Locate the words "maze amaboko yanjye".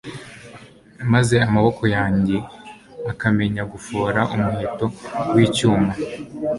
1.13-2.37